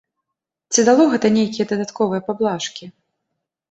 [0.71, 2.95] Ці дало гэта нейкія дадатковыя паблажкі?